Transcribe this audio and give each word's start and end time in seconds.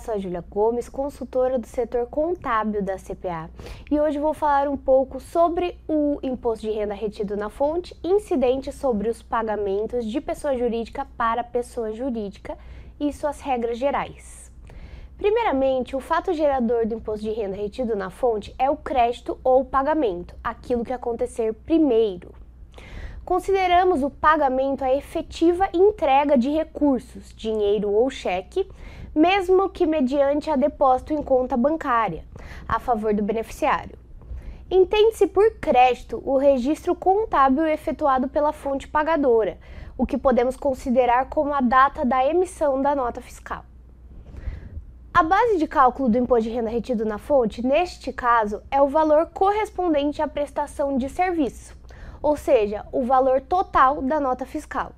sou 0.00 0.14
a 0.14 0.18
Júlia 0.18 0.44
Gomes, 0.48 0.88
consultora 0.88 1.58
do 1.58 1.66
setor 1.66 2.06
contábil 2.06 2.82
da 2.82 2.96
CPA, 2.96 3.50
e 3.90 4.00
hoje 4.00 4.18
vou 4.18 4.34
falar 4.34 4.68
um 4.68 4.76
pouco 4.76 5.20
sobre 5.20 5.78
o 5.86 6.18
imposto 6.22 6.66
de 6.66 6.72
renda 6.72 6.94
retido 6.94 7.36
na 7.36 7.48
fonte, 7.48 7.94
incidente 8.02 8.72
sobre 8.72 9.08
os 9.08 9.22
pagamentos 9.22 10.04
de 10.06 10.20
pessoa 10.20 10.56
jurídica 10.56 11.06
para 11.16 11.44
pessoa 11.44 11.92
jurídica 11.92 12.56
e 12.98 13.12
suas 13.12 13.40
regras 13.40 13.78
gerais. 13.78 14.50
Primeiramente, 15.16 15.94
o 15.94 16.00
fato 16.00 16.32
gerador 16.32 16.86
do 16.86 16.94
imposto 16.94 17.24
de 17.24 17.30
renda 17.30 17.54
retido 17.54 17.94
na 17.94 18.10
fonte 18.10 18.52
é 18.58 18.68
o 18.68 18.76
crédito 18.76 19.38
ou 19.44 19.64
pagamento, 19.64 20.34
aquilo 20.42 20.84
que 20.84 20.92
acontecer 20.92 21.52
primeiro. 21.54 22.41
Consideramos 23.24 24.02
o 24.02 24.10
pagamento 24.10 24.84
a 24.84 24.92
efetiva 24.92 25.68
entrega 25.72 26.36
de 26.36 26.50
recursos, 26.50 27.32
dinheiro 27.36 27.88
ou 27.88 28.10
cheque, 28.10 28.68
mesmo 29.14 29.68
que 29.68 29.86
mediante 29.86 30.50
a 30.50 30.56
depósito 30.56 31.12
em 31.12 31.22
conta 31.22 31.56
bancária, 31.56 32.24
a 32.66 32.80
favor 32.80 33.14
do 33.14 33.22
beneficiário. 33.22 33.96
Entende-se 34.68 35.28
por 35.28 35.52
crédito 35.60 36.20
o 36.24 36.36
registro 36.36 36.96
contábil 36.96 37.64
efetuado 37.64 38.26
pela 38.26 38.52
fonte 38.52 38.88
pagadora, 38.88 39.56
o 39.96 40.04
que 40.04 40.18
podemos 40.18 40.56
considerar 40.56 41.28
como 41.28 41.54
a 41.54 41.60
data 41.60 42.04
da 42.04 42.26
emissão 42.26 42.82
da 42.82 42.92
nota 42.92 43.20
fiscal. 43.20 43.64
A 45.14 45.22
base 45.22 45.58
de 45.58 45.68
cálculo 45.68 46.08
do 46.08 46.18
imposto 46.18 46.48
de 46.48 46.56
renda 46.56 46.70
retido 46.70 47.04
na 47.04 47.18
fonte, 47.18 47.64
neste 47.64 48.12
caso, 48.12 48.62
é 48.68 48.82
o 48.82 48.88
valor 48.88 49.26
correspondente 49.26 50.20
à 50.20 50.26
prestação 50.26 50.98
de 50.98 51.08
serviço 51.08 51.80
ou 52.22 52.36
seja, 52.36 52.86
o 52.92 53.02
valor 53.02 53.40
total 53.40 54.00
da 54.00 54.20
nota 54.20 54.46
fiscal. 54.46 54.92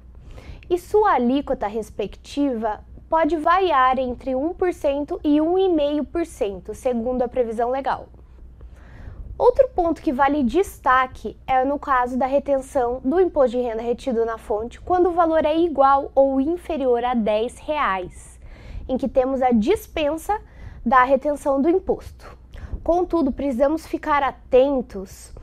E 0.68 0.78
sua 0.78 1.14
alíquota 1.14 1.66
respectiva 1.66 2.84
pode 3.08 3.36
variar 3.36 3.98
entre 3.98 4.32
1% 4.32 5.20
e 5.24 5.38
1,5%, 5.38 6.74
segundo 6.74 7.22
a 7.22 7.28
previsão 7.28 7.70
legal. 7.70 8.08
Outro 9.36 9.68
ponto 9.74 10.00
que 10.00 10.12
vale 10.12 10.44
destaque 10.44 11.36
é 11.46 11.64
no 11.64 11.78
caso 11.78 12.16
da 12.16 12.26
retenção 12.26 13.00
do 13.04 13.20
imposto 13.20 13.56
de 13.56 13.62
renda 13.62 13.82
retido 13.82 14.24
na 14.24 14.38
fonte, 14.38 14.80
quando 14.80 15.08
o 15.08 15.12
valor 15.12 15.44
é 15.44 15.58
igual 15.58 16.12
ou 16.14 16.40
inferior 16.40 17.04
a 17.04 17.14
10 17.14 17.58
reais, 17.58 18.38
em 18.88 18.96
que 18.96 19.08
temos 19.08 19.42
a 19.42 19.50
dispensa 19.50 20.40
da 20.86 21.02
retenção 21.02 21.60
do 21.60 21.68
imposto. 21.68 22.38
Contudo, 22.84 23.32
precisamos 23.32 23.86
ficar 23.86 24.22
atentos 24.22 25.34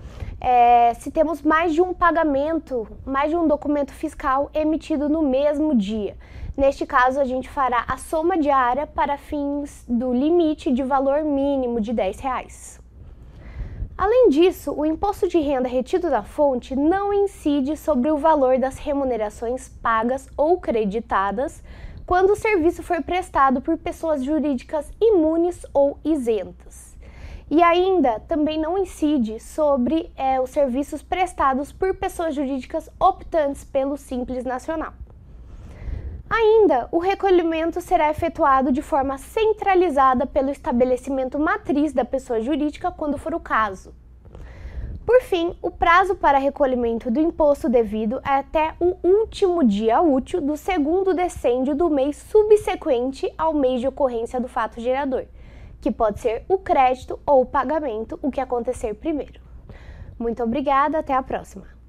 é, 0.41 0.95
se 0.95 1.11
temos 1.11 1.43
mais 1.43 1.71
de 1.71 1.81
um 1.81 1.93
pagamento, 1.93 2.87
mais 3.05 3.29
de 3.29 3.35
um 3.37 3.47
documento 3.47 3.93
fiscal 3.93 4.49
emitido 4.55 5.07
no 5.07 5.21
mesmo 5.21 5.75
dia. 5.75 6.17
Neste 6.57 6.85
caso, 6.85 7.19
a 7.19 7.25
gente 7.25 7.47
fará 7.47 7.85
a 7.87 7.95
soma 7.95 8.37
diária 8.37 8.87
para 8.87 9.17
fins 9.17 9.85
do 9.87 10.11
limite 10.11 10.71
de 10.73 10.81
valor 10.81 11.23
mínimo 11.23 11.79
de 11.79 11.93
10 11.93 12.19
reais. 12.19 12.81
Além 13.95 14.29
disso, 14.29 14.73
o 14.73 14.83
imposto 14.83 15.27
de 15.27 15.39
renda 15.39 15.69
retido 15.69 16.09
da 16.09 16.23
fonte 16.23 16.75
não 16.75 17.13
incide 17.13 17.77
sobre 17.77 18.09
o 18.09 18.17
valor 18.17 18.57
das 18.57 18.79
remunerações 18.79 19.69
pagas 19.69 20.27
ou 20.35 20.59
creditadas 20.59 21.63
quando 22.03 22.31
o 22.31 22.35
serviço 22.35 22.81
for 22.81 23.03
prestado 23.03 23.61
por 23.61 23.77
pessoas 23.77 24.23
jurídicas 24.23 24.91
imunes 24.99 25.63
ou 25.71 25.99
isentas. 26.03 26.90
E 27.51 27.61
ainda 27.61 28.17
também 28.21 28.57
não 28.57 28.77
incide 28.77 29.37
sobre 29.37 30.09
é, 30.15 30.39
os 30.39 30.51
serviços 30.51 31.03
prestados 31.03 31.69
por 31.69 31.93
pessoas 31.93 32.33
jurídicas 32.33 32.89
optantes 32.97 33.65
pelo 33.65 33.97
Simples 33.97 34.45
Nacional. 34.45 34.93
Ainda, 36.29 36.87
o 36.93 36.97
recolhimento 36.97 37.81
será 37.81 38.09
efetuado 38.09 38.71
de 38.71 38.81
forma 38.81 39.17
centralizada 39.17 40.25
pelo 40.25 40.49
estabelecimento 40.49 41.37
matriz 41.37 41.91
da 41.91 42.05
pessoa 42.05 42.39
jurídica, 42.39 42.89
quando 42.89 43.17
for 43.17 43.35
o 43.35 43.39
caso. 43.39 43.93
Por 45.05 45.19
fim, 45.21 45.53
o 45.61 45.69
prazo 45.69 46.15
para 46.15 46.37
recolhimento 46.37 47.11
do 47.11 47.19
imposto 47.19 47.67
devido 47.67 48.21
é 48.25 48.35
até 48.35 48.75
o 48.79 48.95
último 49.05 49.61
dia 49.61 49.99
útil 49.99 50.39
do 50.39 50.55
segundo 50.55 51.13
decêndio 51.13 51.75
do 51.75 51.89
mês 51.89 52.15
subsequente 52.15 53.29
ao 53.37 53.53
mês 53.53 53.81
de 53.81 53.89
ocorrência 53.89 54.39
do 54.39 54.47
fato 54.47 54.79
gerador 54.79 55.25
que 55.81 55.91
pode 55.91 56.19
ser 56.19 56.45
o 56.47 56.59
crédito 56.59 57.19
ou 57.25 57.41
o 57.41 57.45
pagamento, 57.45 58.19
o 58.21 58.31
que 58.31 58.39
acontecer 58.39 58.93
primeiro. 58.93 59.41
Muito 60.17 60.43
obrigada, 60.43 60.99
até 60.99 61.13
a 61.13 61.23
próxima! 61.23 61.80